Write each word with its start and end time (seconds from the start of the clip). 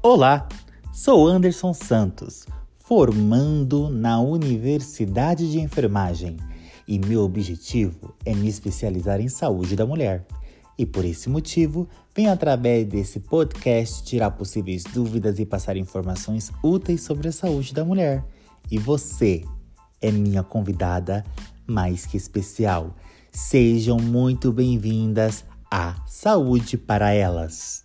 Olá, 0.00 0.48
sou 0.92 1.26
Anderson 1.26 1.74
Santos, 1.74 2.46
formando 2.78 3.90
na 3.90 4.20
Universidade 4.20 5.50
de 5.50 5.58
Enfermagem 5.58 6.36
e 6.86 7.00
meu 7.00 7.22
objetivo 7.22 8.14
é 8.24 8.32
me 8.32 8.46
especializar 8.46 9.20
em 9.20 9.28
saúde 9.28 9.74
da 9.74 9.84
mulher. 9.84 10.24
E 10.78 10.86
por 10.86 11.04
esse 11.04 11.28
motivo, 11.28 11.88
venho 12.14 12.30
através 12.30 12.86
desse 12.86 13.18
podcast 13.18 14.04
tirar 14.04 14.30
possíveis 14.30 14.84
dúvidas 14.84 15.40
e 15.40 15.44
passar 15.44 15.76
informações 15.76 16.52
úteis 16.62 17.02
sobre 17.02 17.26
a 17.26 17.32
saúde 17.32 17.74
da 17.74 17.84
mulher. 17.84 18.24
E 18.70 18.78
você 18.78 19.42
é 20.00 20.12
minha 20.12 20.44
convidada 20.44 21.24
mais 21.66 22.06
que 22.06 22.16
especial. 22.16 22.94
Sejam 23.32 23.96
muito 23.96 24.52
bem-vindas 24.52 25.44
à 25.68 25.96
Saúde 26.06 26.78
para 26.78 27.12
Elas. 27.12 27.84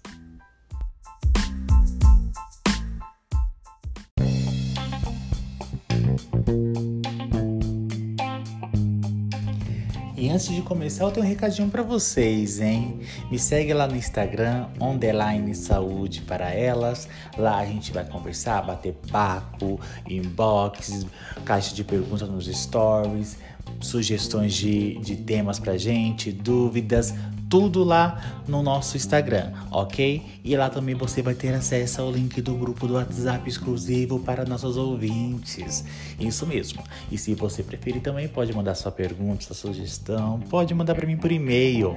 Antes 10.33 10.47
de 10.47 10.63
começar, 10.63 11.03
eu 11.03 11.11
tenho 11.11 11.23
um 11.23 11.29
recadinho 11.29 11.69
para 11.69 11.83
vocês, 11.83 12.59
hein? 12.59 13.01
Me 13.29 13.37
segue 13.37 13.71
lá 13.71 13.87
no 13.87 13.95
Instagram, 13.95 14.65
underline 14.81 15.53
saúde 15.53 16.21
para 16.21 16.51
elas. 16.51 17.07
Lá 17.37 17.59
a 17.59 17.65
gente 17.65 17.91
vai 17.91 18.03
conversar, 18.03 18.63
bater 18.63 18.93
papo, 19.11 19.79
inbox, 20.09 21.05
caixa 21.45 21.75
de 21.75 21.83
perguntas 21.83 22.27
nos 22.27 22.47
stories, 22.47 23.37
sugestões 23.81 24.53
de, 24.53 24.97
de 24.99 25.15
temas 25.15 25.59
pra 25.59 25.77
gente, 25.77 26.31
dúvidas, 26.31 27.13
tudo 27.53 27.83
lá 27.83 28.41
no 28.47 28.63
nosso 28.63 28.97
Instagram, 28.97 29.53
ok? 29.69 30.23
E 30.43 30.57
lá 30.57 30.71
também 30.71 30.95
você 30.95 31.21
vai 31.21 31.35
ter 31.35 31.53
acesso 31.53 32.01
ao 32.01 32.11
link 32.11 32.41
do 32.41 32.55
grupo 32.55 32.87
do 32.87 32.95
WhatsApp 32.95 33.47
exclusivo 33.47 34.19
para 34.19 34.43
nossos 34.43 34.75
ouvintes. 34.75 35.85
Isso 36.19 36.47
mesmo. 36.47 36.81
E 37.11 37.17
se 37.17 37.35
você 37.35 37.61
preferir 37.61 38.01
também 38.01 38.27
pode 38.27 38.51
mandar 38.53 38.73
sua 38.73 38.91
pergunta, 38.91 39.43
sua 39.43 39.55
sugestão, 39.55 40.39
pode 40.49 40.73
mandar 40.73 40.95
para 40.95 41.05
mim 41.05 41.15
por 41.15 41.31
e-mail. 41.31 41.95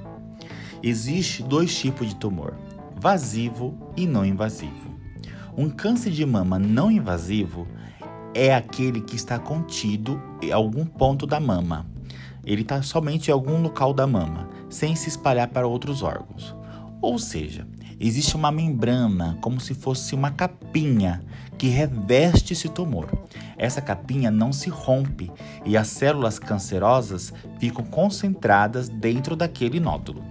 Existe 0.82 1.40
dois 1.44 1.78
tipos 1.78 2.08
de 2.08 2.16
tumor: 2.16 2.54
vasivo 2.96 3.78
e 3.96 4.06
não 4.06 4.26
invasivo. 4.26 4.90
Um 5.56 5.70
câncer 5.70 6.10
de 6.10 6.26
mama 6.26 6.58
não 6.58 6.90
invasivo 6.90 7.68
é 8.34 8.52
aquele 8.52 9.00
que 9.00 9.14
está 9.14 9.38
contido 9.38 10.20
em 10.42 10.50
algum 10.50 10.84
ponto 10.84 11.24
da 11.24 11.38
mama. 11.38 11.86
Ele 12.44 12.62
está 12.62 12.82
somente 12.82 13.28
em 13.28 13.32
algum 13.32 13.62
local 13.62 13.94
da 13.94 14.06
mama, 14.06 14.48
sem 14.68 14.96
se 14.96 15.08
espalhar 15.08 15.46
para 15.46 15.68
outros 15.68 16.02
órgãos. 16.02 16.56
Ou 17.00 17.20
seja, 17.20 17.68
existe 18.00 18.34
uma 18.34 18.50
membrana, 18.50 19.38
como 19.40 19.60
se 19.60 19.74
fosse 19.74 20.14
uma 20.14 20.32
capinha, 20.32 21.22
que 21.60 21.68
reveste 21.68 22.54
esse 22.54 22.70
tumor. 22.70 23.06
Essa 23.58 23.82
capinha 23.82 24.30
não 24.30 24.50
se 24.50 24.70
rompe 24.70 25.30
e 25.66 25.76
as 25.76 25.88
células 25.88 26.38
cancerosas 26.38 27.34
ficam 27.58 27.84
concentradas 27.84 28.88
dentro 28.88 29.36
daquele 29.36 29.78
nódulo. 29.78 30.24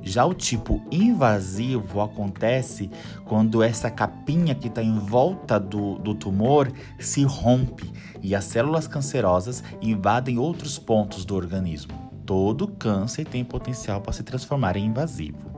Já 0.00 0.24
o 0.24 0.32
tipo 0.32 0.80
invasivo 0.90 2.00
acontece 2.00 2.90
quando 3.26 3.62
essa 3.62 3.90
capinha 3.90 4.54
que 4.54 4.68
está 4.68 4.82
em 4.82 4.98
volta 4.98 5.60
do, 5.60 5.98
do 5.98 6.14
tumor 6.14 6.72
se 6.98 7.22
rompe 7.22 7.92
e 8.22 8.34
as 8.34 8.46
células 8.46 8.86
cancerosas 8.86 9.62
invadem 9.82 10.38
outros 10.38 10.78
pontos 10.78 11.26
do 11.26 11.34
organismo. 11.34 12.10
Todo 12.24 12.66
câncer 12.66 13.26
tem 13.26 13.44
potencial 13.44 14.00
para 14.00 14.14
se 14.14 14.22
transformar 14.22 14.78
em 14.78 14.86
invasivo. 14.86 15.52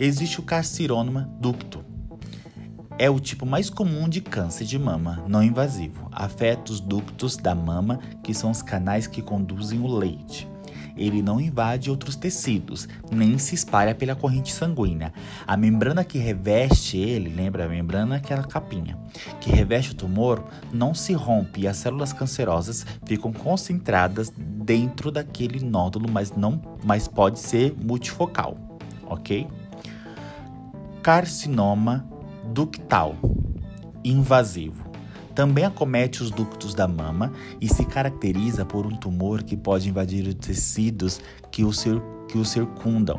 Existe 0.00 0.40
o 0.40 0.42
carcinoma 0.42 1.30
ducto. 1.38 1.93
É 2.98 3.10
o 3.10 3.18
tipo 3.18 3.44
mais 3.44 3.68
comum 3.68 4.08
de 4.08 4.20
câncer 4.20 4.64
de 4.64 4.78
mama 4.78 5.24
não 5.26 5.42
invasivo. 5.42 6.08
Afeta 6.12 6.72
os 6.72 6.80
ductos 6.80 7.36
da 7.36 7.54
mama, 7.54 7.98
que 8.22 8.32
são 8.32 8.50
os 8.50 8.62
canais 8.62 9.06
que 9.06 9.20
conduzem 9.20 9.80
o 9.80 9.86
leite 9.86 10.48
ele 10.96 11.22
não 11.22 11.40
invade 11.40 11.90
outros 11.90 12.16
tecidos, 12.16 12.88
nem 13.10 13.36
se 13.38 13.54
espalha 13.54 13.94
pela 13.94 14.14
corrente 14.14 14.52
sanguínea. 14.52 15.12
A 15.46 15.56
membrana 15.56 16.04
que 16.04 16.18
reveste 16.18 16.96
ele, 16.96 17.28
lembra 17.34 17.64
a 17.64 17.68
membrana 17.68 18.16
aquela 18.16 18.44
capinha, 18.44 18.96
que 19.40 19.50
reveste 19.50 19.92
o 19.92 19.96
tumor, 19.96 20.44
não 20.72 20.94
se 20.94 21.12
rompe 21.12 21.62
e 21.62 21.68
as 21.68 21.76
células 21.78 22.12
cancerosas 22.12 22.86
ficam 23.04 23.32
concentradas 23.32 24.32
dentro 24.36 25.10
daquele 25.10 25.64
nódulo, 25.64 26.08
mas 26.10 26.32
não, 26.32 26.60
mas 26.84 27.08
pode 27.08 27.38
ser 27.38 27.74
multifocal, 27.76 28.56
ok? 29.06 29.46
Carcinoma 31.02 32.08
ductal 32.54 33.16
invasivo 34.04 34.94
também 35.34 35.64
acomete 35.64 36.22
os 36.22 36.30
ductos 36.30 36.72
da 36.72 36.86
mama 36.86 37.32
e 37.60 37.68
se 37.68 37.84
caracteriza 37.84 38.64
por 38.64 38.86
um 38.86 38.96
tumor 38.96 39.42
que 39.42 39.56
pode 39.56 39.88
invadir 39.88 40.24
os 40.28 40.34
tecidos 40.34 41.20
que 41.50 41.64
o, 41.64 41.72
que 42.28 42.38
o 42.38 42.44
circundam. 42.44 43.18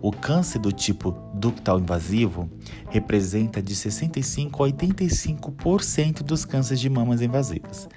O 0.00 0.12
câncer 0.12 0.60
do 0.60 0.70
tipo 0.70 1.10
ductal 1.34 1.80
invasivo 1.80 2.48
representa 2.88 3.60
de 3.60 3.74
65 3.74 4.62
a 4.62 4.68
85% 4.68 6.22
dos 6.22 6.44
cânceres 6.44 6.78
de 6.78 6.88
mamas 6.88 7.20
invasivas. 7.20 7.88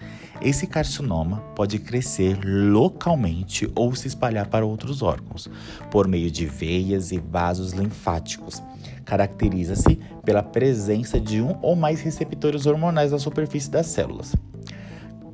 Esse 0.41 0.65
carcinoma 0.65 1.37
pode 1.55 1.77
crescer 1.77 2.39
localmente 2.43 3.69
ou 3.75 3.93
se 3.93 4.07
espalhar 4.07 4.47
para 4.47 4.65
outros 4.65 5.03
órgãos, 5.03 5.47
por 5.91 6.07
meio 6.07 6.31
de 6.31 6.47
veias 6.47 7.11
e 7.11 7.19
vasos 7.19 7.73
linfáticos 7.73 8.63
caracteriza-se 9.09 9.99
pela 10.23 10.43
presença 10.43 11.19
de 11.19 11.41
um 11.41 11.57
ou 11.63 11.75
mais 11.75 11.99
receptores 11.99 12.67
hormonais 12.67 13.11
na 13.11 13.17
superfície 13.17 13.71
das 13.71 13.87
células. 13.87 14.35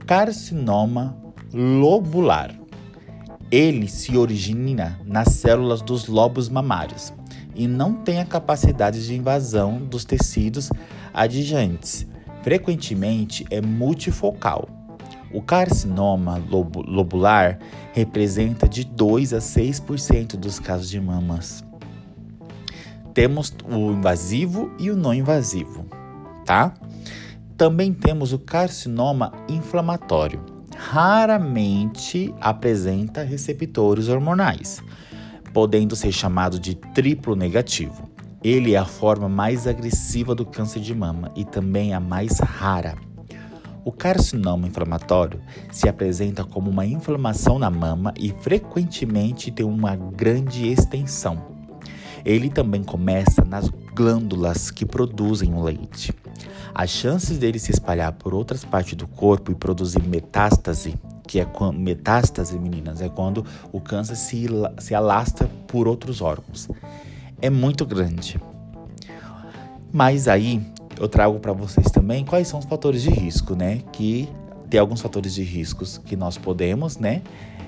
Carcinoma 0.07 1.18
lobular. 1.54 2.56
Ele 3.51 3.89
se 3.89 4.18
origina 4.18 4.98
nas 5.06 5.27
células 5.30 5.81
dos 5.81 6.07
lobos 6.07 6.48
mamários. 6.48 7.13
e 7.57 7.69
não 7.69 7.94
tem 7.94 8.19
a 8.19 8.25
capacidade 8.25 9.06
de 9.07 9.16
invasão 9.16 9.77
dos 9.77 10.04
tecidos 10.04 10.69
adjacentes. 11.13 12.06
Frequentemente 12.44 13.45
é 13.50 13.62
multifocal. 13.62 14.68
O 15.33 15.42
carcinoma 15.42 16.38
lobular 16.38 17.60
representa 17.94 18.68
de 18.68 18.83
2 18.83 19.33
a 19.33 19.38
6% 19.38 20.36
dos 20.36 20.60
casos 20.60 20.89
de 20.89 21.00
mamas. 21.00 21.63
Temos 23.16 23.56
o 23.64 23.92
invasivo 23.94 24.70
e 24.78 24.92
o 24.92 24.96
não 24.98 25.14
invasivo, 25.14 25.86
tá? 26.46 26.74
Também 27.56 27.94
temos 27.94 28.34
o 28.34 28.40
carcinoma 28.40 29.32
inflamatório. 29.48 30.44
Raramente 30.76 32.36
apresenta 32.42 33.24
receptores 33.24 34.10
hormonais, 34.10 34.84
podendo 35.54 35.96
ser 35.96 36.12
chamado 36.12 36.60
de 36.60 36.76
triplo 36.76 37.38
negativo. 37.38 38.10
Ele 38.44 38.74
é 38.74 38.78
a 38.78 38.84
forma 38.84 39.30
mais 39.30 39.66
agressiva 39.66 40.36
do 40.36 40.46
câncer 40.46 40.82
de 40.82 40.94
mama 40.94 41.32
e 41.38 41.46
também 41.46 41.94
a 41.94 42.02
mais 42.02 42.40
rara. 42.40 42.98
O 43.86 43.94
carcinoma 43.94 44.68
inflamatório 44.68 45.40
se 45.72 45.88
apresenta 45.88 46.44
como 46.44 46.70
uma 46.70 46.86
inflamação 46.86 47.58
na 47.58 47.72
mama 47.72 48.14
e 48.20 48.36
frequentemente 48.42 49.52
tem 49.52 49.66
uma 49.66 49.96
grande 49.96 50.68
extensão. 50.68 51.55
Ele 52.25 52.50
também 52.50 52.83
começa 52.83 53.45
nas 53.45 53.69
glândulas 53.94 54.72
que 54.72 54.86
produzem 54.86 55.54
o 55.54 55.62
leite. 55.62 56.13
As 56.74 56.89
chances 56.89 57.38
dele 57.38 57.60
se 57.60 57.72
espalhar 57.72 58.12
por 58.13 58.33
outras 58.33 58.66
partes 58.66 58.95
do 58.95 59.07
corpo 59.07 59.51
e 59.51 59.56
produzir 59.56 60.01
metástase, 60.01 60.95
que 61.27 61.39
é 61.39 61.45
quando, 61.45 61.80
metástase, 61.80 62.57
meninas, 62.57 63.01
é 63.01 63.07
quando 63.07 63.45
o 63.72 63.80
câncer 63.80 64.16
se, 64.16 64.48
se 64.80 64.95
alastra 64.95 65.48
por 65.68 65.88
outros 65.88 66.19
órgãos. 66.19 66.68
É 67.42 67.50
muito 67.50 67.86
grande. 67.86 68.42
Mas 69.94 70.27
aí 70.27 70.62
eu 71.00 71.07
trago 71.07 71.39
para 71.39 71.54
vocês 71.54 71.89
também 71.92 72.25
quais 72.25 72.48
são 72.48 72.60
os 72.60 72.66
fatores 72.66 73.01
de 73.01 73.10
risco, 73.10 73.56
né? 73.56 73.81
Que 73.94 74.27
tem 74.69 74.80
alguns 74.80 75.00
fatores 75.00 75.33
de 75.33 75.44
riscos 75.44 75.98
que 75.98 76.16
nós 76.16 76.38
podemos, 76.38 76.98
né, 76.98 77.22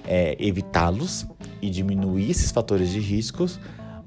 é, 0.05 0.35
evitá-los 0.39 1.25
e 1.61 1.69
diminuir 1.69 2.31
esses 2.31 2.51
fatores 2.51 2.89
de 2.89 2.99
riscos 2.99 3.59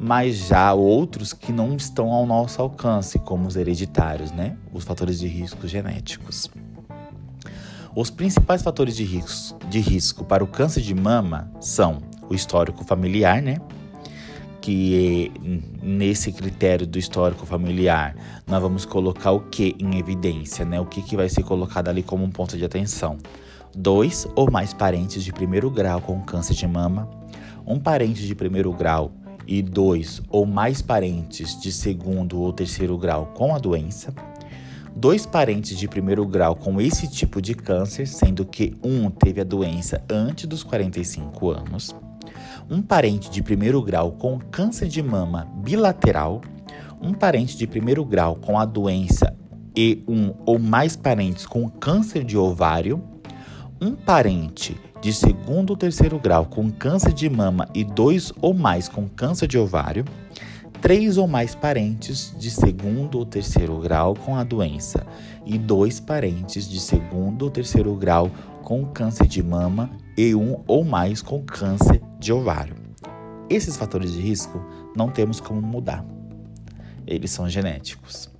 mas 0.02 0.48
já 0.48 0.72
outros 0.72 1.34
que 1.34 1.52
não 1.52 1.76
estão 1.76 2.10
ao 2.10 2.24
nosso 2.24 2.62
alcance, 2.62 3.18
como 3.18 3.46
os 3.46 3.54
hereditários, 3.54 4.32
né? 4.32 4.56
Os 4.72 4.82
fatores 4.82 5.18
de 5.18 5.28
risco 5.28 5.68
genéticos. 5.68 6.50
Os 7.94 8.08
principais 8.08 8.62
fatores 8.62 8.96
de 8.96 9.04
risco, 9.04 9.58
de 9.68 9.78
risco 9.78 10.24
para 10.24 10.42
o 10.42 10.46
câncer 10.46 10.80
de 10.80 10.94
mama 10.94 11.52
são 11.60 11.98
o 12.30 12.34
histórico 12.34 12.82
familiar, 12.82 13.42
né? 13.42 13.58
Que 14.62 15.30
nesse 15.82 16.32
critério 16.32 16.86
do 16.86 16.98
histórico 16.98 17.44
familiar 17.44 18.16
nós 18.46 18.62
vamos 18.62 18.86
colocar 18.86 19.32
o 19.32 19.40
que 19.50 19.76
em 19.78 19.98
evidência, 19.98 20.64
né? 20.64 20.80
O 20.80 20.86
que, 20.86 21.02
que 21.02 21.14
vai 21.14 21.28
ser 21.28 21.42
colocado 21.42 21.88
ali 21.88 22.02
como 22.02 22.24
um 22.24 22.30
ponto 22.30 22.56
de 22.56 22.64
atenção? 22.64 23.18
Dois 23.76 24.26
ou 24.34 24.50
mais 24.50 24.72
parentes 24.72 25.22
de 25.22 25.30
primeiro 25.30 25.70
grau 25.70 26.00
com 26.00 26.22
câncer 26.22 26.54
de 26.54 26.66
mama, 26.66 27.06
um 27.66 27.78
parente 27.78 28.26
de 28.26 28.34
primeiro 28.34 28.72
grau 28.72 29.12
e 29.50 29.60
dois 29.60 30.22
ou 30.30 30.46
mais 30.46 30.80
parentes 30.80 31.60
de 31.60 31.72
segundo 31.72 32.40
ou 32.40 32.52
terceiro 32.52 32.96
grau 32.96 33.34
com 33.34 33.52
a 33.52 33.58
doença, 33.58 34.14
dois 34.94 35.26
parentes 35.26 35.76
de 35.76 35.88
primeiro 35.88 36.24
grau 36.24 36.54
com 36.54 36.80
esse 36.80 37.08
tipo 37.10 37.42
de 37.42 37.56
câncer, 37.56 38.06
sendo 38.06 38.44
que 38.44 38.76
um 38.80 39.10
teve 39.10 39.40
a 39.40 39.44
doença 39.44 40.00
antes 40.08 40.46
dos 40.46 40.62
45 40.62 41.50
anos, 41.50 41.92
um 42.70 42.80
parente 42.80 43.28
de 43.28 43.42
primeiro 43.42 43.82
grau 43.82 44.12
com 44.12 44.38
câncer 44.38 44.86
de 44.86 45.02
mama 45.02 45.48
bilateral, 45.56 46.40
um 47.02 47.12
parente 47.12 47.56
de 47.56 47.66
primeiro 47.66 48.04
grau 48.04 48.36
com 48.36 48.56
a 48.56 48.64
doença 48.64 49.36
e 49.76 50.04
um 50.06 50.32
ou 50.46 50.60
mais 50.60 50.94
parentes 50.94 51.44
com 51.44 51.68
câncer 51.68 52.22
de 52.22 52.38
ovário, 52.38 53.02
um 53.80 53.94
parente 53.94 54.78
de 55.00 55.10
segundo 55.10 55.70
ou 55.70 55.76
terceiro 55.76 56.18
grau 56.18 56.44
com 56.44 56.70
câncer 56.70 57.14
de 57.14 57.30
mama 57.30 57.66
e 57.74 57.82
dois 57.82 58.30
ou 58.40 58.52
mais 58.52 58.88
com 58.88 59.08
câncer 59.08 59.46
de 59.46 59.56
ovário, 59.56 60.04
três 60.82 61.16
ou 61.16 61.26
mais 61.26 61.54
parentes 61.54 62.34
de 62.38 62.50
segundo 62.50 63.18
ou 63.18 63.24
terceiro 63.24 63.78
grau 63.78 64.14
com 64.14 64.36
a 64.36 64.44
doença 64.44 65.06
e 65.46 65.56
dois 65.56 65.98
parentes 65.98 66.68
de 66.68 66.78
segundo 66.78 67.42
ou 67.42 67.50
terceiro 67.50 67.94
grau 67.94 68.30
com 68.62 68.84
câncer 68.84 69.26
de 69.26 69.42
mama 69.42 69.90
e 70.16 70.34
um 70.34 70.62
ou 70.66 70.84
mais 70.84 71.22
com 71.22 71.42
câncer 71.42 72.02
de 72.18 72.32
ovário. 72.32 72.76
Esses 73.48 73.78
fatores 73.78 74.12
de 74.12 74.20
risco 74.20 74.62
não 74.94 75.08
temos 75.08 75.40
como 75.40 75.62
mudar. 75.62 76.04
Eles 77.06 77.30
são 77.30 77.48
genéticos. 77.48 78.30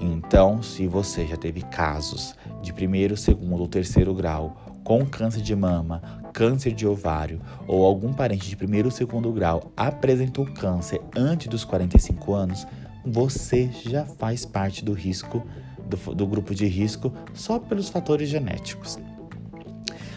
Então, 0.00 0.62
se 0.62 0.86
você 0.86 1.26
já 1.26 1.36
teve 1.36 1.62
casos 1.62 2.34
de 2.62 2.72
primeiro, 2.72 3.16
segundo 3.16 3.60
ou 3.60 3.68
terceiro 3.68 4.14
grau 4.14 4.65
com 4.86 5.04
câncer 5.04 5.42
de 5.42 5.56
mama, 5.56 6.00
câncer 6.32 6.72
de 6.72 6.86
ovário 6.86 7.40
ou 7.66 7.84
algum 7.84 8.12
parente 8.12 8.48
de 8.48 8.54
primeiro 8.54 8.86
ou 8.86 8.92
segundo 8.92 9.32
grau 9.32 9.72
apresentou 9.76 10.46
câncer 10.46 11.00
antes 11.16 11.48
dos 11.48 11.64
45 11.64 12.32
anos, 12.32 12.64
você 13.04 13.68
já 13.84 14.04
faz 14.04 14.46
parte 14.46 14.84
do 14.84 14.92
risco 14.92 15.44
do, 15.88 16.14
do 16.14 16.24
grupo 16.24 16.54
de 16.54 16.68
risco 16.68 17.12
só 17.34 17.58
pelos 17.58 17.88
fatores 17.88 18.28
genéticos. 18.28 18.96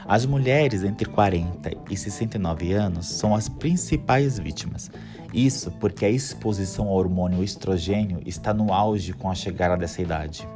As 0.07 0.23
mulheres 0.23 0.83
entre 0.83 1.09
40 1.09 1.71
e 1.89 1.97
69 1.97 2.71
anos 2.71 3.07
são 3.07 3.33
as 3.33 3.49
principais 3.49 4.37
vítimas. 4.37 4.91
Isso 5.33 5.71
porque 5.79 6.05
a 6.05 6.09
exposição 6.11 6.89
ao 6.89 6.93
hormônio 6.93 7.43
estrogênio 7.43 8.21
está 8.23 8.53
no 8.53 8.71
auge 8.71 9.13
com 9.13 9.31
a 9.31 9.35
chegada 9.35 9.75
dessa 9.75 9.99
idade. 9.99 10.47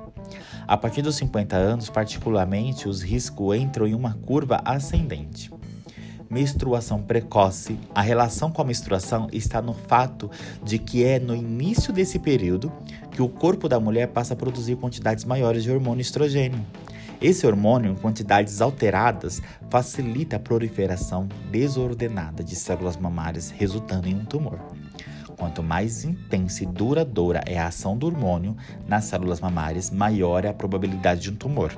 A 0.68 0.78
partir 0.78 1.02
dos 1.02 1.16
50 1.16 1.56
anos, 1.56 1.90
particularmente, 1.90 2.88
os 2.88 3.02
riscos 3.02 3.58
entram 3.58 3.88
em 3.88 3.94
uma 3.94 4.14
curva 4.14 4.62
ascendente. 4.64 5.52
Menstruação 6.30 7.02
precoce. 7.02 7.78
A 7.94 8.02
relação 8.02 8.52
com 8.52 8.62
a 8.62 8.66
menstruação 8.66 9.28
está 9.32 9.62
no 9.62 9.74
fato 9.74 10.32
de 10.64 10.80
que 10.80 11.04
é 11.04 11.20
no 11.20 11.36
início 11.36 11.94
desse 11.94 12.18
período 12.18 12.72
que 13.12 13.22
o 13.22 13.30
corpo 13.30 13.70
da 13.70 13.80
mulher 13.80 14.08
passa 14.08 14.34
a 14.34 14.38
produzir 14.38 14.76
quantidades 14.78 15.26
maiores 15.26 15.64
de 15.64 15.72
hormônio 15.72 16.02
estrogênio. 16.02 16.66
Esse 17.22 17.48
hormônio, 17.48 17.92
em 17.92 17.96
quantidades 17.96 18.60
alteradas, 18.60 19.42
facilita 19.70 20.36
a 20.36 20.40
proliferação 20.40 21.30
desordenada 21.50 22.44
de 22.44 22.56
células 22.56 22.98
mamárias, 22.98 23.50
resultando 23.50 24.10
em 24.10 24.16
um 24.16 24.26
tumor. 24.26 24.60
Quanto 25.44 25.62
mais 25.62 26.06
intensa 26.06 26.64
e 26.64 26.66
duradoura 26.66 27.44
é 27.46 27.60
a 27.60 27.68
ação 27.68 27.98
do 27.98 28.06
hormônio 28.06 28.56
nas 28.88 29.04
células 29.04 29.42
mamárias, 29.42 29.92
maior 29.92 30.46
é 30.46 30.48
a 30.48 30.54
probabilidade 30.54 31.20
de 31.20 31.32
um 31.32 31.36
tumor. 31.36 31.78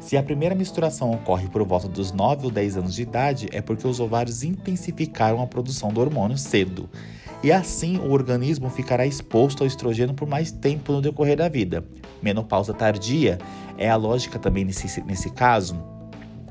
Se 0.00 0.16
a 0.16 0.22
primeira 0.22 0.52
misturação 0.52 1.12
ocorre 1.12 1.46
por 1.48 1.62
volta 1.62 1.86
dos 1.86 2.10
9 2.10 2.46
ou 2.46 2.50
10 2.50 2.78
anos 2.78 2.94
de 2.96 3.02
idade, 3.02 3.48
é 3.52 3.62
porque 3.62 3.86
os 3.86 4.00
ovários 4.00 4.42
intensificaram 4.42 5.40
a 5.40 5.46
produção 5.46 5.92
do 5.92 6.00
hormônio 6.00 6.36
cedo. 6.36 6.90
E 7.40 7.52
assim 7.52 7.98
o 7.98 8.10
organismo 8.10 8.68
ficará 8.68 9.06
exposto 9.06 9.60
ao 9.60 9.68
estrogênio 9.68 10.16
por 10.16 10.26
mais 10.26 10.50
tempo 10.50 10.90
no 10.90 11.00
decorrer 11.00 11.36
da 11.36 11.48
vida. 11.48 11.84
Menopausa 12.20 12.74
tardia 12.74 13.38
é 13.78 13.88
a 13.88 13.94
lógica 13.94 14.40
também 14.40 14.64
nesse, 14.64 15.00
nesse 15.02 15.30
caso, 15.30 15.80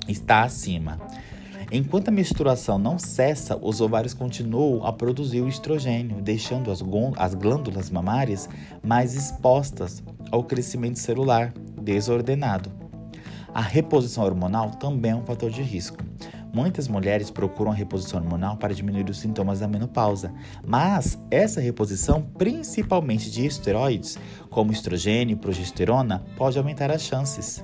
está 0.07 0.43
acima. 0.43 0.97
Enquanto 1.69 2.07
a 2.07 2.11
menstruação 2.11 2.77
não 2.77 2.97
cessa, 2.97 3.57
os 3.61 3.81
ovários 3.81 4.13
continuam 4.13 4.85
a 4.85 4.93
produzir 4.93 5.41
o 5.41 5.49
estrogênio, 5.49 6.21
deixando 6.21 6.71
as, 6.71 6.81
as 7.17 7.33
glândulas 7.33 7.89
mamárias 7.89 8.47
mais 8.81 9.13
expostas 9.13 10.01
ao 10.31 10.45
crescimento 10.45 10.97
celular 10.97 11.53
desordenado. 11.81 12.71
A 13.53 13.61
reposição 13.61 14.23
hormonal 14.23 14.71
também 14.71 15.11
é 15.11 15.15
um 15.15 15.25
fator 15.25 15.49
de 15.49 15.61
risco. 15.61 15.97
Muitas 16.53 16.87
mulheres 16.87 17.29
procuram 17.29 17.71
a 17.71 17.75
reposição 17.75 18.21
hormonal 18.21 18.55
para 18.55 18.73
diminuir 18.73 19.09
os 19.09 19.19
sintomas 19.19 19.59
da 19.59 19.67
menopausa, 19.67 20.33
mas 20.65 21.19
essa 21.29 21.59
reposição, 21.59 22.21
principalmente 22.37 23.29
de 23.29 23.45
esteroides, 23.45 24.17
como 24.49 24.71
estrogênio 24.71 25.33
e 25.33 25.39
progesterona, 25.39 26.23
pode 26.37 26.57
aumentar 26.57 26.89
as 26.91 27.01
chances. 27.01 27.63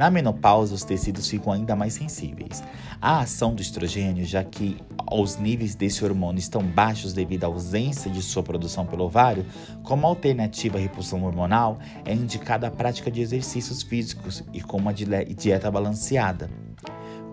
Na 0.00 0.08
menopausa, 0.08 0.74
os 0.74 0.82
tecidos 0.82 1.28
ficam 1.28 1.52
ainda 1.52 1.76
mais 1.76 1.92
sensíveis. 1.92 2.64
A 3.02 3.20
ação 3.20 3.54
do 3.54 3.60
estrogênio, 3.60 4.24
já 4.24 4.42
que 4.42 4.78
os 5.12 5.36
níveis 5.36 5.74
desse 5.74 6.02
hormônio 6.02 6.38
estão 6.38 6.62
baixos 6.62 7.12
devido 7.12 7.44
à 7.44 7.48
ausência 7.48 8.10
de 8.10 8.22
sua 8.22 8.42
produção 8.42 8.86
pelo 8.86 9.04
ovário, 9.04 9.44
como 9.82 10.06
alternativa 10.06 10.78
à 10.78 10.80
reposição 10.80 11.22
hormonal, 11.22 11.78
é 12.06 12.14
indicada 12.14 12.66
a 12.66 12.70
prática 12.70 13.10
de 13.10 13.20
exercícios 13.20 13.82
físicos 13.82 14.42
e 14.54 14.62
com 14.62 14.78
uma 14.78 14.94
dieta 14.94 15.70
balanceada. 15.70 16.48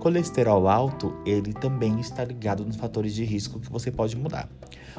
Colesterol 0.01 0.67
alto, 0.67 1.15
ele 1.25 1.53
também 1.53 2.01
está 2.01 2.25
ligado 2.25 2.65
nos 2.65 2.75
fatores 2.75 3.15
de 3.15 3.24
risco 3.24 3.62
que 3.62 3.71
você 3.71 3.89
pode 3.89 4.17
mudar. 4.17 4.50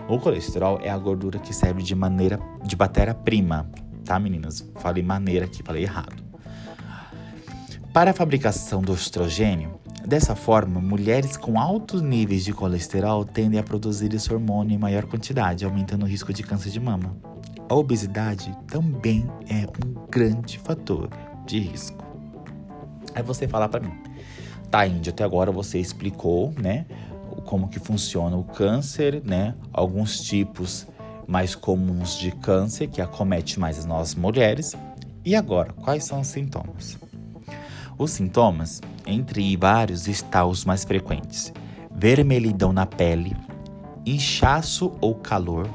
O 0.09 0.19
colesterol 0.19 0.81
é 0.83 0.89
a 0.89 0.97
gordura 0.97 1.39
que 1.39 1.55
serve 1.55 1.83
de 1.83 1.95
maneira 1.95 2.41
de 2.65 2.75
matéria-prima, 2.75 3.71
tá, 4.07 4.19
meninas? 4.19 4.67
Falei 4.77 5.03
maneira 5.03 5.45
aqui, 5.45 5.63
falei 5.63 5.83
errado. 5.83 6.28
Para 7.99 8.13
a 8.13 8.15
fabricação 8.15 8.81
do 8.81 8.95
estrogênio, 8.95 9.77
Dessa 10.07 10.37
forma, 10.37 10.81
mulheres 10.81 11.37
com 11.37 11.59
altos 11.59 12.01
níveis 12.01 12.45
de 12.45 12.53
colesterol 12.53 13.25
tendem 13.25 13.59
a 13.59 13.63
produzir 13.65 14.15
esse 14.15 14.33
hormônio 14.33 14.77
em 14.77 14.79
maior 14.79 15.05
quantidade, 15.05 15.65
aumentando 15.65 16.05
o 16.05 16.09
risco 16.09 16.33
de 16.33 16.45
câncer 16.45 16.71
de 16.71 16.79
mama. 16.79 17.17
A 17.69 17.75
obesidade 17.75 18.57
também 18.69 19.29
é 19.51 19.67
um 19.67 20.07
grande 20.09 20.61
fator 20.61 21.11
de 21.45 21.59
risco. 21.59 22.05
Aí 23.17 23.23
você 23.25 23.49
fala 23.49 23.69
para 23.69 23.81
mim, 23.81 23.93
tá, 24.71 24.87
Índia, 24.87 25.11
até 25.11 25.25
agora 25.25 25.51
você 25.51 25.81
explicou, 25.81 26.55
né, 26.57 26.87
como 27.47 27.69
que 27.69 27.81
funciona 27.81 28.37
o 28.37 28.45
câncer, 28.45 29.21
né, 29.25 29.57
alguns 29.73 30.21
tipos 30.21 30.87
mais 31.27 31.57
comuns 31.57 32.17
de 32.17 32.31
câncer 32.31 32.87
que 32.87 33.03
acomete 33.03 33.59
mais 33.59 33.85
nós 33.85 34.15
mulheres. 34.15 34.77
E 35.25 35.35
agora, 35.35 35.73
quais 35.73 36.05
são 36.05 36.21
os 36.21 36.29
sintomas? 36.29 36.97
Os 37.99 38.13
sintomas, 38.13 38.81
entre 39.05 39.57
vários, 39.57 40.07
estão 40.07 40.49
os 40.49 40.65
mais 40.65 40.85
frequentes: 40.85 41.53
vermelhidão 41.91 42.73
na 42.73 42.87
pele, 42.87 43.37
inchaço 44.07 44.93
ou 45.01 45.17
calor. 45.17 45.69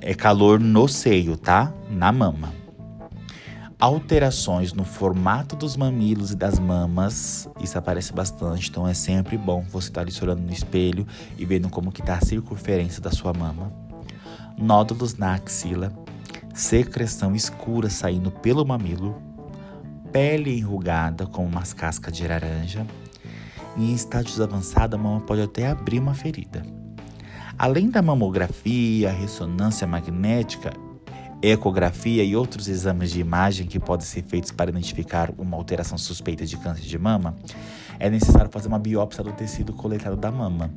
É 0.00 0.12
calor 0.12 0.60
no 0.60 0.86
seio, 0.86 1.38
tá? 1.38 1.72
Na 1.90 2.12
mama. 2.12 2.52
Alterações 3.80 4.72
no 4.72 4.84
formato 4.84 5.56
dos 5.56 5.76
mamilos 5.76 6.32
e 6.32 6.36
das 6.36 6.58
mamas, 6.58 7.48
isso 7.60 7.78
aparece 7.78 8.12
bastante, 8.12 8.68
então 8.68 8.88
é 8.88 8.92
sempre 8.92 9.38
bom 9.38 9.64
você 9.70 9.88
estar 9.88 10.00
ali 10.00 10.10
se 10.10 10.22
olhando 10.22 10.42
no 10.42 10.52
espelho 10.52 11.06
e 11.38 11.44
vendo 11.44 11.68
como 11.68 11.92
que 11.92 12.02
tá 12.02 12.16
a 12.16 12.24
circunferência 12.24 13.00
da 13.00 13.12
sua 13.12 13.32
mama. 13.32 13.72
Nódulos 14.58 15.14
na 15.16 15.34
axila, 15.34 15.92
secreção 16.52 17.36
escura 17.36 17.88
saindo 17.88 18.32
pelo 18.32 18.66
mamilo, 18.66 19.22
pele 20.12 20.58
enrugada 20.58 21.26
com 21.26 21.44
umas 21.44 21.72
cascas 21.72 22.16
de 22.16 22.26
laranja. 22.26 22.86
E 23.76 23.90
em 23.90 23.94
estágios 23.94 24.40
avançados, 24.40 24.98
a 24.98 25.02
mama 25.02 25.20
pode 25.20 25.42
até 25.42 25.68
abrir 25.68 26.00
uma 26.00 26.14
ferida. 26.14 26.62
Além 27.58 27.90
da 27.90 28.00
mamografia, 28.00 29.10
ressonância 29.10 29.86
magnética, 29.86 30.72
ecografia 31.42 32.24
e 32.24 32.34
outros 32.34 32.68
exames 32.68 33.10
de 33.10 33.20
imagem 33.20 33.66
que 33.66 33.78
podem 33.78 34.06
ser 34.06 34.22
feitos 34.22 34.50
para 34.50 34.70
identificar 34.70 35.32
uma 35.38 35.56
alteração 35.56 35.96
suspeita 35.98 36.44
de 36.44 36.56
câncer 36.56 36.82
de 36.82 36.98
mama, 36.98 37.36
é 37.98 38.08
necessário 38.10 38.50
fazer 38.50 38.68
uma 38.68 38.78
biópsia 38.78 39.22
do 39.22 39.32
tecido 39.32 39.72
coletado 39.72 40.16
da 40.16 40.30
mama. 40.30 40.70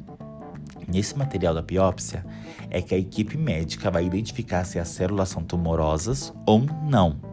Nesse 0.87 1.17
material 1.17 1.53
da 1.53 1.61
biópsia 1.61 2.25
é 2.69 2.81
que 2.81 2.93
a 2.93 2.97
equipe 2.97 3.37
médica 3.37 3.89
vai 3.89 4.05
identificar 4.05 4.65
se 4.65 4.77
as 4.77 4.89
células 4.89 5.29
são 5.29 5.43
tumorosas 5.43 6.33
ou 6.45 6.65
não. 6.83 7.30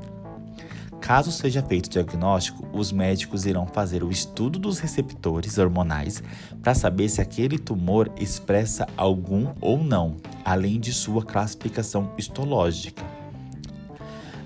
Caso 1.00 1.30
seja 1.30 1.62
feito 1.62 1.86
o 1.86 1.90
diagnóstico, 1.90 2.66
os 2.72 2.92
médicos 2.92 3.46
irão 3.46 3.66
fazer 3.66 4.02
o 4.02 4.10
estudo 4.10 4.58
dos 4.58 4.78
receptores 4.78 5.56
hormonais 5.56 6.22
para 6.62 6.74
saber 6.74 7.08
se 7.08 7.20
aquele 7.20 7.58
tumor 7.58 8.10
expressa 8.18 8.86
algum 8.96 9.54
ou 9.60 9.82
não, 9.82 10.16
além 10.44 10.78
de 10.78 10.92
sua 10.92 11.24
classificação 11.24 12.12
histológica. 12.18 13.04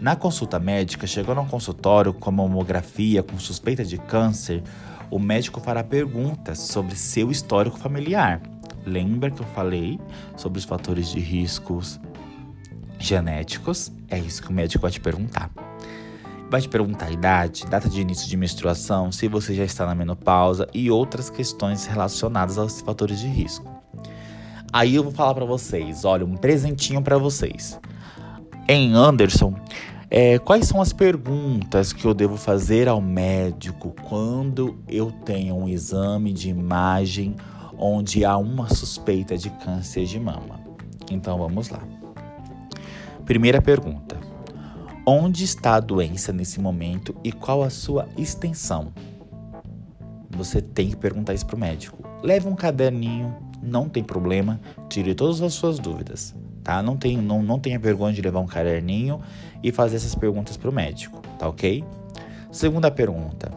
Na 0.01 0.17
consulta 0.17 0.59
médica, 0.59 1.07
chegando 1.07 1.39
ao 1.39 1.47
consultório 1.47 2.13
com 2.13 2.29
a 2.29 2.33
mamografia 2.33 3.23
com 3.23 3.39
suspeita 3.39 3.85
de 3.85 3.99
câncer, 3.99 4.63
o 5.11 5.19
médico 5.19 5.61
fará 5.61 5.83
perguntas 5.85 6.59
sobre 6.59 6.97
seu 6.97 7.31
histórico 7.31 7.79
familiar. 7.79 8.41
Lembra 8.85 9.31
que 9.31 9.41
eu 9.41 9.47
falei 9.47 10.01
sobre 10.37 10.59
os 10.59 10.65
fatores 10.65 11.09
de 11.09 11.21
riscos 11.21 12.01
genéticos? 12.99 13.93
É 14.09 14.19
isso 14.19 14.43
que 14.43 14.49
o 14.49 14.53
médico 14.53 14.83
vai 14.83 14.91
te 14.91 15.01
perguntar. 15.01 15.51
Vai 16.53 16.61
te 16.61 16.69
perguntar 16.69 17.07
a 17.07 17.11
idade, 17.11 17.65
data 17.65 17.89
de 17.89 18.03
início 18.03 18.29
de 18.29 18.37
menstruação, 18.37 19.11
se 19.11 19.27
você 19.27 19.55
já 19.55 19.65
está 19.65 19.87
na 19.87 19.95
menopausa 19.95 20.69
e 20.75 20.91
outras 20.91 21.31
questões 21.31 21.87
relacionadas 21.87 22.59
aos 22.59 22.83
fatores 22.83 23.21
de 23.21 23.27
risco. 23.27 23.67
Aí 24.71 24.95
eu 24.95 25.03
vou 25.03 25.11
falar 25.11 25.33
para 25.33 25.47
vocês, 25.47 26.05
olha, 26.05 26.27
um 26.27 26.37
presentinho 26.37 27.01
para 27.01 27.17
vocês. 27.17 27.81
Em 28.69 28.93
Anderson, 28.93 29.55
é, 30.11 30.39
quais 30.41 30.67
são 30.67 30.83
as 30.83 30.93
perguntas 30.93 31.91
que 31.91 32.05
eu 32.05 32.13
devo 32.13 32.37
fazer 32.37 32.87
ao 32.87 33.01
médico 33.01 33.97
quando 34.07 34.77
eu 34.87 35.11
tenho 35.11 35.57
um 35.57 35.67
exame 35.67 36.35
de 36.35 36.51
imagem 36.51 37.35
onde 37.79 38.27
há 38.27 38.37
uma 38.37 38.69
suspeita 38.69 39.39
de 39.39 39.49
câncer 39.49 40.05
de 40.05 40.21
mama? 40.21 40.61
Então 41.11 41.39
vamos 41.39 41.71
lá. 41.71 41.81
Primeira 43.25 43.63
pergunta: 43.63 44.32
Onde 45.05 45.43
está 45.43 45.75
a 45.75 45.81
doença 45.81 46.33
nesse 46.33 46.61
momento 46.61 47.13
e 47.25 47.33
qual 47.33 47.65
a 47.65 47.71
sua 47.71 48.09
extensão? 48.17 48.93
Você 50.31 50.63
tem 50.63 50.91
que 50.91 50.97
perguntar 50.97 51.35
isso 51.35 51.45
para 51.45 51.57
o 51.57 51.59
médico. 51.59 51.99
Leve 52.23 52.47
um 52.47 52.55
caderninho, 52.55 53.35
não 53.61 53.89
tem 53.89 54.05
problema, 54.05 54.61
tire 54.89 55.13
todas 55.13 55.43
as 55.43 55.55
suas 55.55 55.81
dúvidas, 55.81 56.37
tá? 56.63 56.81
Não, 56.81 56.97
tem, 56.97 57.17
não, 57.17 57.43
não 57.43 57.59
tenha 57.59 57.81
vergonha 57.81 58.15
de 58.15 58.23
levar 58.23 58.39
um 58.39 58.47
caderninho 58.47 59.21
e 59.61 59.73
fazer 59.73 59.97
essas 59.97 60.15
perguntas 60.15 60.57
para 60.57 60.71
o 60.71 60.73
médico, 60.73 61.21
tá 61.37 61.49
ok? 61.49 61.85
Segunda 62.53 62.89
pergunta: 62.89 63.51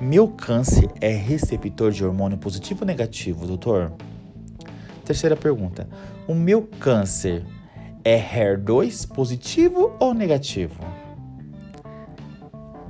Meu 0.00 0.26
câncer 0.26 0.90
é 0.98 1.14
receptor 1.14 1.92
de 1.92 2.02
hormônio 2.06 2.38
positivo 2.38 2.80
ou 2.80 2.86
negativo, 2.86 3.46
doutor? 3.46 3.92
Terceira 5.04 5.36
pergunta: 5.36 5.86
O 6.26 6.34
meu 6.34 6.62
câncer 6.62 7.44
é 8.08 8.20
HER2 8.20 9.08
positivo 9.08 9.96
ou 9.98 10.14
negativo? 10.14 10.78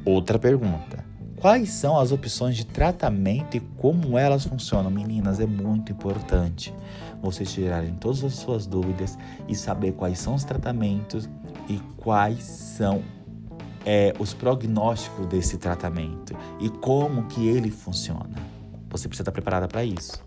Outra 0.05 0.39
pergunta. 0.39 1.07
Quais 1.41 1.71
são 1.71 1.99
as 1.99 2.13
opções 2.13 2.55
de 2.55 2.67
tratamento 2.67 3.57
e 3.57 3.61
como 3.61 4.19
elas 4.19 4.45
funcionam? 4.45 4.91
Meninas, 4.91 5.41
é 5.41 5.47
muito 5.47 5.91
importante 5.91 6.75
vocês 7.23 7.51
tirarem 7.51 7.95
todas 7.95 8.23
as 8.25 8.35
suas 8.35 8.67
dúvidas 8.67 9.17
e 9.49 9.55
saber 9.55 9.93
quais 9.93 10.19
são 10.19 10.35
os 10.35 10.45
tratamentos 10.45 11.27
e 11.67 11.79
quais 11.97 12.43
são 12.43 13.03
é, 13.87 14.13
os 14.19 14.35
prognósticos 14.35 15.27
desse 15.29 15.57
tratamento 15.57 16.37
e 16.61 16.69
como 16.69 17.27
que 17.27 17.49
ele 17.49 17.71
funciona. 17.71 18.37
Você 18.91 19.09
precisa 19.09 19.23
estar 19.23 19.33
preparada 19.33 19.67
para 19.67 19.83
isso. 19.83 20.26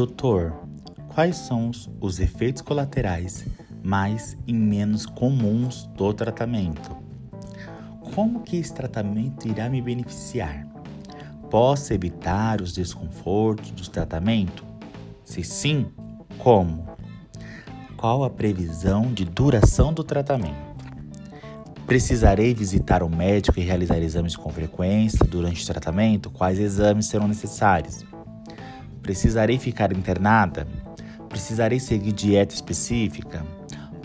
Doutor, 0.00 0.54
quais 1.08 1.36
são 1.36 1.70
os 2.00 2.20
efeitos 2.20 2.62
colaterais 2.62 3.44
mais 3.82 4.34
e 4.46 4.52
menos 4.54 5.04
comuns 5.04 5.90
do 5.94 6.14
tratamento? 6.14 6.96
Como 8.14 8.40
que 8.40 8.56
esse 8.56 8.72
tratamento 8.72 9.46
irá 9.46 9.68
me 9.68 9.82
beneficiar? 9.82 10.66
Posso 11.50 11.92
evitar 11.92 12.62
os 12.62 12.72
desconfortos 12.72 13.72
do 13.72 13.90
tratamento? 13.90 14.64
Se 15.22 15.44
sim, 15.44 15.86
como? 16.38 16.88
Qual 17.98 18.24
a 18.24 18.30
previsão 18.30 19.12
de 19.12 19.26
duração 19.26 19.92
do 19.92 20.02
tratamento? 20.02 20.70
Precisarei 21.86 22.54
visitar 22.54 23.02
o 23.02 23.10
médico 23.10 23.60
e 23.60 23.62
realizar 23.62 23.98
exames 23.98 24.34
com 24.34 24.48
frequência 24.48 25.26
durante 25.26 25.62
o 25.62 25.66
tratamento? 25.66 26.30
Quais 26.30 26.58
exames 26.58 27.04
serão 27.04 27.28
necessários? 27.28 28.08
Precisarei 29.02 29.58
ficar 29.58 29.92
internada? 29.92 30.66
Precisarei 31.28 31.80
seguir 31.80 32.12
dieta 32.12 32.54
específica? 32.54 33.44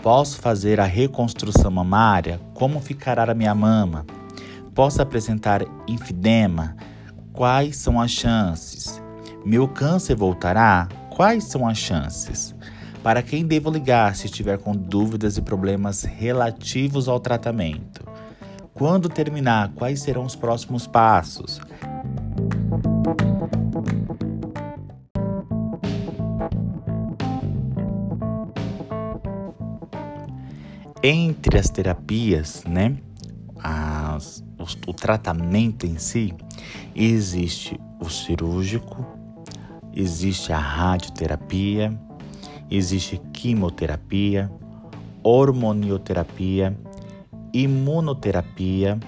Posso 0.02 0.38
fazer 0.40 0.78
a 0.78 0.84
reconstrução 0.84 1.70
mamária? 1.70 2.40
Como 2.54 2.80
ficará 2.80 3.30
a 3.30 3.34
minha 3.34 3.54
mama? 3.54 4.06
Posso 4.74 5.02
apresentar 5.02 5.62
infidema? 5.88 6.76
Quais 7.32 7.76
são 7.76 8.00
as 8.00 8.10
chances? 8.10 9.02
Meu 9.44 9.66
câncer 9.68 10.14
voltará? 10.14 10.88
Quais 11.10 11.44
são 11.44 11.66
as 11.66 11.78
chances? 11.78 12.54
Para 13.02 13.22
quem 13.22 13.46
devo 13.46 13.70
ligar 13.70 14.16
se 14.16 14.26
estiver 14.26 14.58
com 14.58 14.72
dúvidas 14.72 15.36
e 15.36 15.42
problemas 15.42 16.02
relativos 16.02 17.08
ao 17.08 17.20
tratamento? 17.20 18.04
Quando 18.74 19.08
terminar, 19.08 19.70
quais 19.74 20.02
serão 20.02 20.24
os 20.24 20.36
próximos 20.36 20.86
passos? 20.86 21.60
Entre 31.02 31.58
as 31.58 31.68
terapias, 31.68 32.64
né, 32.64 32.96
as, 33.62 34.44
o, 34.58 34.90
o 34.90 34.92
tratamento 34.92 35.86
em 35.86 35.98
si, 35.98 36.34
existe 36.94 37.80
o 38.00 38.08
cirúrgico, 38.08 39.04
existe 39.94 40.52
a 40.52 40.58
radioterapia, 40.58 41.98
existe 42.70 43.20
quimioterapia, 43.32 44.50
hormonioterapia, 45.22 46.76
imunoterapia, 47.52 48.98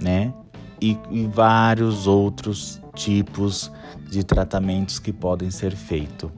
né? 0.00 0.32
E, 0.80 0.98
e, 1.10 1.26
vários 1.26 2.08
outros 2.08 2.80
tipos 2.94 3.70
de 4.10 4.24
tratamentos 4.24 4.98
que 4.98 5.12
podem 5.12 5.50
ser 5.50 5.76
feitos, 5.76 6.30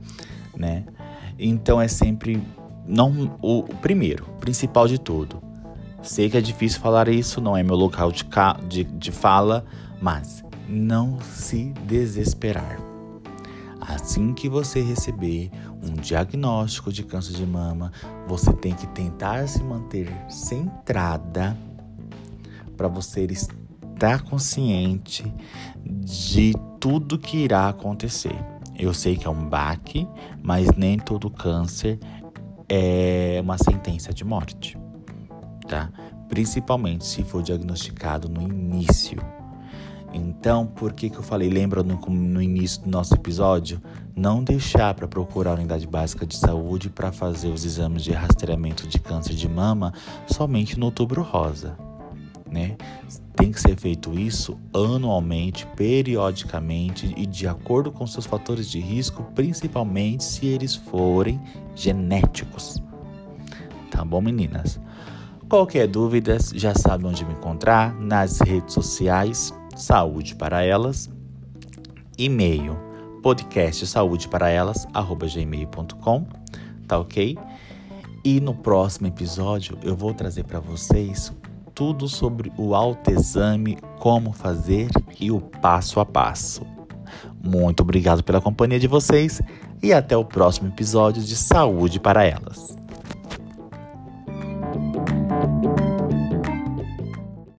né? 0.54 0.85
Então 1.38 1.81
é 1.81 1.88
sempre 1.88 2.43
não 2.87 3.38
o, 3.41 3.61
o 3.61 3.76
primeiro, 3.76 4.25
principal 4.41 4.87
de 4.87 4.99
tudo. 4.99 5.43
Sei 6.03 6.29
que 6.29 6.37
é 6.37 6.41
difícil 6.41 6.81
falar 6.81 7.09
isso, 7.09 7.41
não 7.41 7.57
é 7.57 7.62
meu 7.62 7.76
local 7.76 8.12
de, 8.12 8.26
de, 8.69 8.85
de 8.85 9.11
fala, 9.11 9.64
mas 10.00 10.45
não 10.69 11.19
se 11.21 11.73
desesperar. 11.87 12.79
Assim 13.81 14.33
que 14.33 14.49
você 14.49 14.81
receber 14.81 15.50
um 15.83 15.93
diagnóstico 15.93 16.93
de 16.93 17.03
câncer 17.03 17.35
de 17.35 17.47
mama, 17.47 17.93
você 18.26 18.53
tem 18.53 18.75
que 18.75 18.87
tentar 18.88 19.47
se 19.47 19.62
manter 19.62 20.11
centrada 20.29 21.57
para 22.76 22.88
você 22.88 23.25
estar 23.25 24.23
consciente 24.23 25.33
de 25.85 26.53
tudo 26.81 27.19
que 27.19 27.38
irá 27.38 27.69
acontecer. 27.69 28.37
Eu 28.79 28.93
sei 28.93 29.17
que 29.17 29.26
é 29.26 29.31
um 29.31 29.49
baque, 29.49 30.09
mas 30.43 30.69
nem 30.76 30.99
todo 30.99 31.31
câncer 31.31 31.99
é 32.76 33.40
uma 33.40 33.57
sentença 33.59 34.12
de 34.12 34.25
morte, 34.25 34.76
tá? 35.69 35.90
Principalmente 36.28 37.04
se 37.04 37.23
for 37.23 37.43
diagnosticado 37.43 38.28
no 38.28 38.43
início 38.43 39.23
então, 40.14 40.64
por 40.64 40.93
que, 40.93 41.11
que 41.11 41.16
eu 41.16 41.25
falei, 41.25 41.50
lembra 41.50 41.83
no, 41.83 41.97
no 41.97 42.40
início 42.40 42.83
do 42.83 42.88
nosso 42.88 43.14
episódio? 43.14 43.83
Não 44.14 44.45
deixar 44.45 44.95
para 44.95 45.09
procurar 45.09 45.50
a 45.50 45.54
unidade 45.54 45.88
básica 45.88 46.25
de 46.25 46.37
saúde 46.37 46.88
para 46.88 47.11
fazer 47.11 47.49
os 47.49 47.64
exames 47.64 48.04
de 48.04 48.12
rastreamento 48.12 48.87
de 48.87 49.00
câncer 49.00 49.35
de 49.35 49.49
mama 49.49 49.93
somente 50.28 50.78
no 50.78 50.87
outubro 50.87 51.21
rosa. 51.21 51.76
Né? 52.49 52.76
Tem 53.37 53.50
que 53.50 53.61
ser 53.61 53.76
feito 53.76 54.19
isso 54.19 54.59
anualmente, 54.73 55.67
periodicamente 55.76 57.12
e 57.17 57.26
de 57.26 57.49
acordo 57.49 57.91
com 57.91 58.07
seus 58.07 58.26
fatores 58.26 58.71
de 58.71 58.79
risco, 58.79 59.25
principalmente 59.35 60.23
se 60.25 60.47
eles 60.47 60.75
forem 60.75 61.41
genéticos. 61.75 62.83
Tá 63.91 64.05
bom, 64.05 64.21
meninas? 64.21 64.81
Qualquer 65.49 65.87
dúvida, 65.87 66.38
já 66.55 66.75
sabe 66.75 67.07
onde 67.07 67.25
me 67.25 67.33
encontrar 67.33 67.95
nas 68.00 68.41
redes 68.41 68.75
sociais 68.75 69.53
saúde 69.76 70.35
para 70.35 70.62
elas, 70.62 71.11
e-mail 72.17 72.76
podcast 73.25 73.87
saúde 73.87 74.29
para 74.29 74.50
elas 74.50 74.87
gmail.com, 74.93 76.26
tá 76.87 76.99
ok? 76.99 77.38
E 78.23 78.38
no 78.38 78.55
próximo 78.55 79.07
episódio 79.07 79.79
eu 79.83 79.97
vou 79.97 80.12
trazer 80.12 80.45
para 80.45 80.61
vocês 80.61 81.33
tudo 81.75 82.09
sobre 82.09 82.52
o 82.57 82.75
autoexame, 82.75 83.78
como 83.99 84.33
fazer 84.33 84.88
e 85.19 85.31
o 85.31 85.40
passo 85.40 86.00
a 86.00 86.07
passo. 86.07 86.62
Muito 87.43 87.81
obrigado 87.81 88.23
pela 88.23 88.40
companhia 88.40 88.78
de 88.78 88.87
vocês 88.87 89.43
e 89.83 89.93
até 89.93 90.16
o 90.16 90.25
próximo 90.25 90.69
episódio 90.69 91.23
de 91.23 91.37
Saúde 91.37 92.00
para 92.00 92.25
Elas. 92.25 92.84